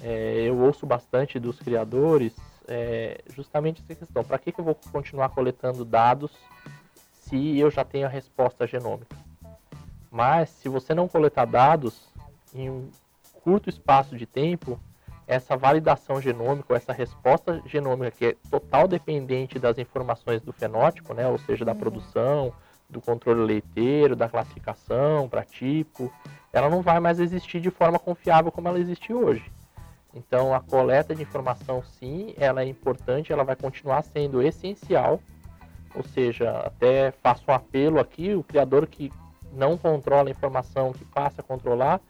[0.00, 2.34] É, eu ouço bastante dos criadores
[2.68, 4.24] é, justamente essa questão.
[4.24, 6.30] Para que, que eu vou continuar coletando dados
[7.22, 9.16] se eu já tenho a resposta genômica?
[10.10, 12.06] Mas se você não coletar dados
[12.54, 12.90] em
[13.42, 14.80] curto espaço de tempo,
[15.26, 21.26] essa validação genômica, essa resposta genômica que é total dependente das informações do fenótipo, né,
[21.26, 21.78] ou seja, da uhum.
[21.78, 22.52] produção,
[22.88, 26.12] do controle leiteiro, da classificação para tipo,
[26.52, 29.50] ela não vai mais existir de forma confiável como ela existe hoje.
[30.14, 35.18] Então, a coleta de informação, sim, ela é importante, ela vai continuar sendo essencial.
[35.94, 39.10] Ou seja, até faço um apelo aqui, o criador que
[39.52, 42.00] não controla a informação, que passe a controlar,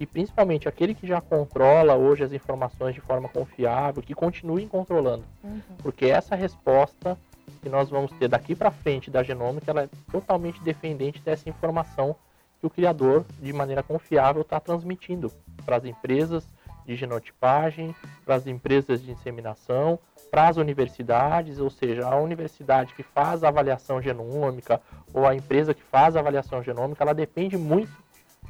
[0.00, 5.24] e principalmente aquele que já controla hoje as informações de forma confiável, que continue controlando.
[5.44, 5.60] Uhum.
[5.78, 7.16] Porque essa resposta
[7.60, 12.16] que nós vamos ter daqui para frente da genômica, ela é totalmente dependente dessa informação
[12.58, 15.32] que o criador, de maneira confiável, está transmitindo
[15.64, 16.46] para as empresas
[16.84, 19.98] de genotipagem, para as empresas de inseminação,
[20.30, 24.80] para as universidades, ou seja, a universidade que faz a avaliação genômica
[25.12, 28.01] ou a empresa que faz a avaliação genômica, ela depende muito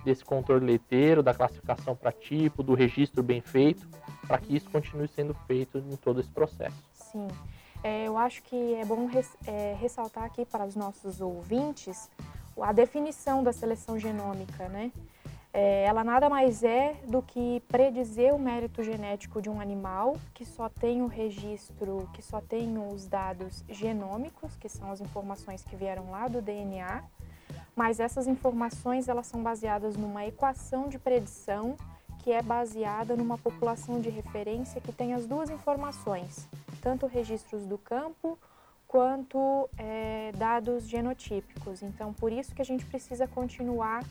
[0.04, 3.86] desse controle leiteiro, da classificação para tipo, do registro bem feito,
[4.26, 6.76] para que isso continue sendo feito em todo esse processo.
[6.94, 7.28] Sim.
[7.84, 12.08] É, eu acho que é bom res, é, ressaltar aqui para os nossos ouvintes
[12.60, 14.92] a definição da seleção genômica, né?
[15.54, 20.46] É, ela nada mais é do que predizer o mérito genético de um animal que
[20.46, 25.76] só tem o registro, que só tem os dados genômicos, que são as informações que
[25.76, 27.02] vieram lá do DNA,
[27.74, 31.76] mas essas informações elas são baseadas numa equação de predição
[32.22, 36.48] que é baseada numa população de referência que tem as duas informações,
[36.80, 38.38] tanto registros do campo
[38.86, 41.82] quanto é, dados genotípicos.
[41.82, 44.04] Então, por isso que a gente precisa continuar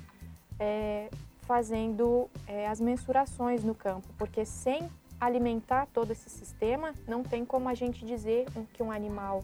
[0.59, 1.09] é,
[1.41, 7.69] fazendo é, as mensurações no campo, porque sem alimentar todo esse sistema, não tem como
[7.69, 9.43] a gente dizer que um animal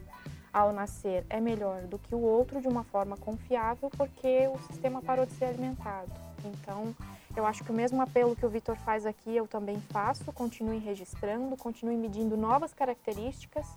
[0.51, 5.01] ao nascer é melhor do que o outro de uma forma confiável, porque o sistema
[5.01, 6.11] parou de ser alimentado.
[6.45, 6.95] Então,
[7.35, 10.79] eu acho que o mesmo apelo que o Vitor faz aqui, eu também faço, continue
[10.79, 13.67] registrando, continue medindo novas características,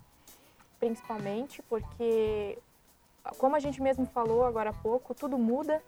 [0.79, 2.57] principalmente porque,
[3.37, 5.81] como a gente mesmo falou agora há pouco, tudo muda,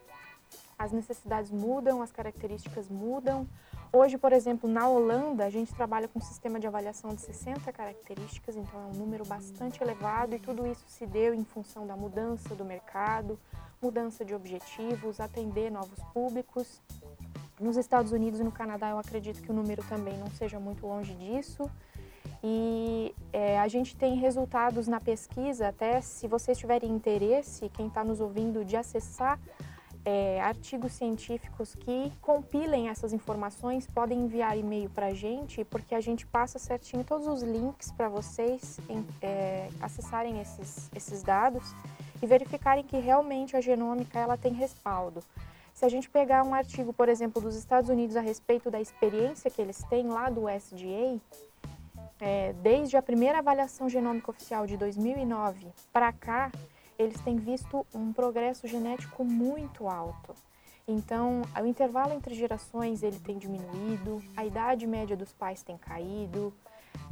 [0.78, 3.48] as necessidades mudam, as características mudam,
[3.94, 7.72] hoje, por exemplo, na Holanda, a gente trabalha com um sistema de avaliação de 60
[7.72, 11.96] características, então é um número bastante elevado e tudo isso se deu em função da
[11.96, 13.40] mudança do mercado,
[13.82, 16.82] mudança de objetivos, atender novos públicos.
[17.60, 20.88] Nos Estados Unidos e no Canadá, eu acredito que o número também não seja muito
[20.88, 21.70] longe disso.
[22.44, 28.04] E é, a gente tem resultados na pesquisa, até se vocês tiverem interesse, quem está
[28.04, 29.40] nos ouvindo, de acessar
[30.06, 36.02] é, artigos científicos que compilem essas informações, podem enviar e-mail para a gente, porque a
[36.02, 41.64] gente passa certinho todos os links para vocês em, é, acessarem esses, esses dados
[42.22, 45.24] e verificarem que realmente a genômica ela tem respaldo.
[45.74, 49.50] Se a gente pegar um artigo, por exemplo, dos Estados Unidos a respeito da experiência
[49.50, 51.20] que eles têm lá do SDA,
[52.20, 56.52] é, desde a primeira avaliação genômica oficial de 2009 para cá,
[56.98, 60.36] eles têm visto um progresso genético muito alto.
[60.88, 66.54] Então, o intervalo entre gerações ele tem diminuído, a idade média dos pais tem caído,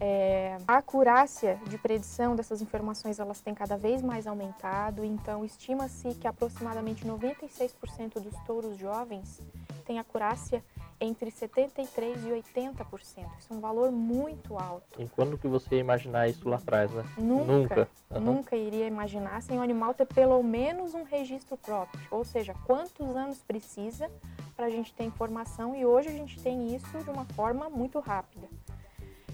[0.04, 5.06] é, a acurácia de predição dessas informações elas tem cada vez mais aumentado.
[5.06, 9.40] Então, estima-se que aproximadamente 96% dos touros jovens
[9.86, 10.64] têm acurácia
[11.00, 11.88] entre 73%
[12.26, 12.94] e 80%.
[13.40, 15.00] Isso é um valor muito alto.
[15.00, 17.04] E quando que você ia imaginar isso lá atrás, né?
[17.18, 17.54] Nunca.
[17.54, 18.20] Nunca, uhum.
[18.22, 22.02] nunca iria imaginar sem o animal ter pelo menos um registro próprio.
[22.10, 24.10] Ou seja, quantos anos precisa
[24.56, 28.00] para a gente ter informação e hoje a gente tem isso de uma forma muito
[28.00, 28.48] rápida.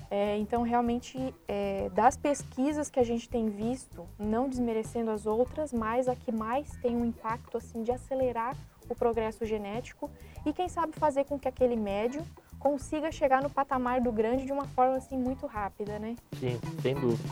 [0.09, 5.73] É, então, realmente, é, das pesquisas que a gente tem visto, não desmerecendo as outras,
[5.73, 8.55] mas a que mais tem um impacto assim de acelerar
[8.89, 10.09] o progresso genético
[10.45, 12.25] e quem sabe fazer com que aquele médio
[12.57, 16.15] consiga chegar no patamar do grande de uma forma assim muito rápida, né?
[16.39, 17.29] Sim, sem dúvida.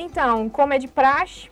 [0.00, 1.50] Então, como é de praxe,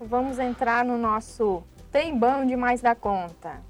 [0.00, 1.60] vamos entrar no nosso
[1.90, 3.60] Tem Bom Demais da Conta.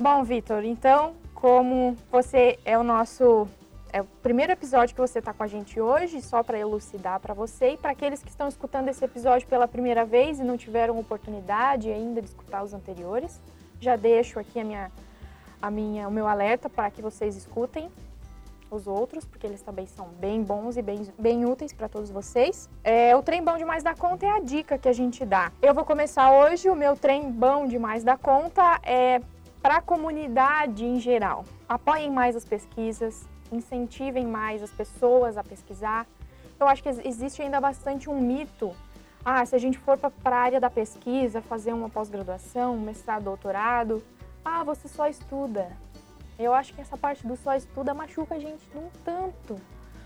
[0.00, 3.46] Bom, Vitor, então, como você é o nosso
[3.96, 7.32] é o primeiro episódio que você está com a gente hoje, só para elucidar para
[7.32, 10.98] você e para aqueles que estão escutando esse episódio pela primeira vez e não tiveram
[10.98, 13.40] oportunidade ainda de escutar os anteriores,
[13.80, 14.92] já deixo aqui a minha,
[15.62, 17.90] a minha, o meu alerta para que vocês escutem
[18.70, 22.68] os outros, porque eles também são bem bons e bem, bem úteis para todos vocês.
[22.84, 25.50] É, o trem bom demais da conta é a dica que a gente dá.
[25.62, 29.22] Eu vou começar hoje, o meu trem bom demais da conta é
[29.62, 31.46] para a comunidade em geral.
[31.66, 36.06] Apoiem mais as pesquisas, incentivem mais as pessoas a pesquisar.
[36.58, 38.74] Eu acho que existe ainda bastante um mito.
[39.24, 43.24] Ah, se a gente for para a área da pesquisa, fazer uma pós-graduação, um mestrado,
[43.24, 44.02] doutorado,
[44.44, 45.76] ah, você só estuda.
[46.38, 49.56] Eu acho que essa parte do só estuda machuca a gente num tanto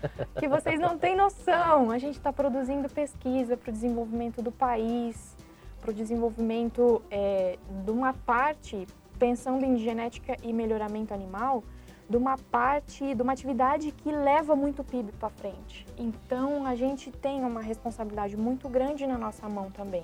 [0.39, 1.91] que vocês não têm noção.
[1.91, 5.35] A gente está produzindo pesquisa para o desenvolvimento do país,
[5.79, 8.87] para o desenvolvimento é, de uma parte,
[9.19, 11.63] pensando em genética e melhoramento animal,
[12.11, 15.87] de uma parte, de uma atividade que leva muito PIB para frente.
[15.97, 20.03] Então, a gente tem uma responsabilidade muito grande na nossa mão também,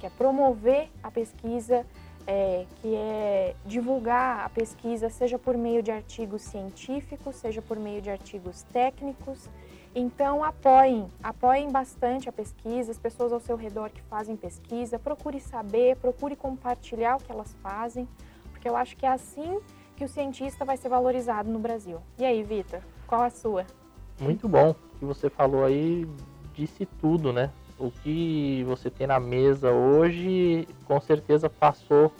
[0.00, 1.86] que é promover a pesquisa,
[2.26, 8.00] é, que é divulgar a pesquisa, seja por meio de artigos científicos, seja por meio
[8.00, 9.46] de artigos técnicos.
[9.94, 15.40] Então, apoiem, apoiem bastante a pesquisa, as pessoas ao seu redor que fazem pesquisa, procure
[15.40, 18.08] saber, procure compartilhar o que elas fazem,
[18.50, 19.60] porque eu acho que é assim
[19.96, 22.00] que o cientista vai ser valorizado no Brasil.
[22.18, 23.64] E aí, Vitor, qual a sua?
[24.18, 24.70] Muito bom.
[24.70, 26.06] O que você falou aí
[26.54, 27.50] disse tudo, né?
[27.78, 32.12] O que você tem na mesa hoje, com certeza passou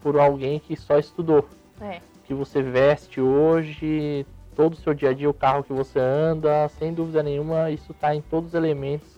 [0.00, 1.48] por alguém que só estudou.
[1.80, 2.00] É.
[2.16, 5.98] O que você veste hoje, todo o seu dia a dia, o carro que você
[5.98, 9.08] anda, sem dúvida nenhuma, isso está em todos os elementos.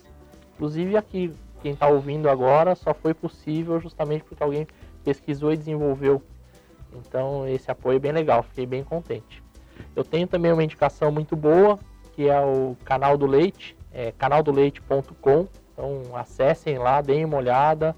[0.55, 4.67] Inclusive aqui, quem está ouvindo agora, só foi possível justamente porque alguém
[5.05, 6.23] pesquisou e desenvolveu
[6.95, 9.43] então esse apoio é bem legal, fiquei bem contente.
[9.95, 11.79] Eu tenho também uma indicação muito boa,
[12.13, 15.49] que é o canal do Leite, é canaldoleite.com.
[15.73, 17.97] Então acessem lá, deem uma olhada.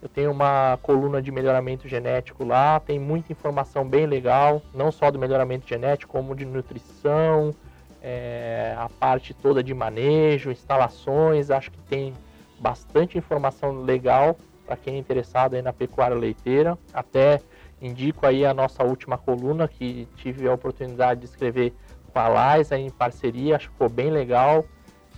[0.00, 5.10] Eu tenho uma coluna de melhoramento genético lá, tem muita informação bem legal, não só
[5.10, 7.54] do melhoramento genético, como de nutrição,
[8.02, 11.50] é, a parte toda de manejo, instalações.
[11.50, 12.12] Acho que tem
[12.60, 16.78] bastante informação legal para quem é interessado aí na pecuária leiteira.
[16.92, 17.40] Até
[17.80, 21.74] Indico aí a nossa última coluna que tive a oportunidade de escrever
[22.12, 24.64] com a Liza em parceria, acho que ficou bem legal.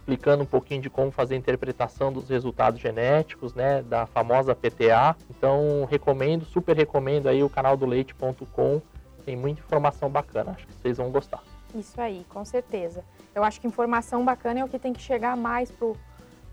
[0.09, 5.15] explicando um pouquinho de como fazer a interpretação dos resultados genéticos, né, da famosa PTA.
[5.29, 8.81] Então, recomendo, super recomendo aí o canal do leite.com.
[9.27, 11.43] Tem muita informação bacana, acho que vocês vão gostar.
[11.75, 13.05] Isso aí, com certeza.
[13.35, 15.95] Eu acho que informação bacana é o que tem que chegar mais pro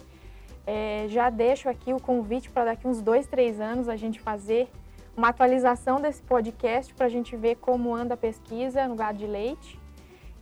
[0.67, 4.69] É, já deixo aqui o convite para daqui uns dois, três anos a gente fazer
[5.17, 9.27] uma atualização desse podcast para a gente ver como anda a pesquisa no gado de
[9.27, 9.79] leite.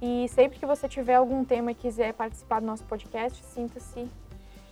[0.06, 4.06] E sempre que você tiver algum tema e quiser participar do nosso podcast, sinta-se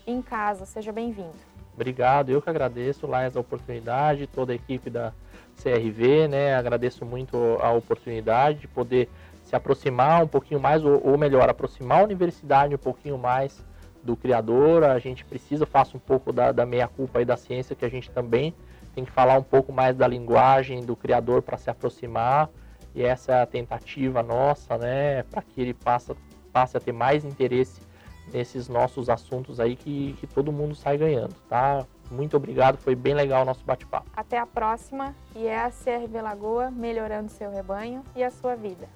[0.07, 1.33] em casa, seja bem-vindo.
[1.73, 5.11] Obrigado, eu que agradeço, Laís, a oportunidade, toda a equipe da
[5.57, 6.55] CRV, né?
[6.55, 9.09] Agradeço muito a oportunidade de poder
[9.43, 13.65] se aproximar um pouquinho mais, ou, melhor, aproximar a universidade um pouquinho mais
[14.03, 14.85] do criador.
[14.85, 18.11] A gente precisa, faça um pouco da, da meia-culpa aí da ciência, que a gente
[18.11, 18.55] também
[18.95, 22.51] tem que falar um pouco mais da linguagem do criador para se aproximar
[22.95, 26.15] e essa é a tentativa nossa, né, para que ele passe,
[26.53, 27.81] passe a ter mais interesse
[28.33, 31.85] nesses nossos assuntos aí que, que todo mundo sai ganhando, tá?
[32.11, 34.07] Muito obrigado, foi bem legal o nosso bate-papo.
[34.15, 38.87] Até a próxima e é a CRV Lagoa melhorando seu rebanho e a sua vida.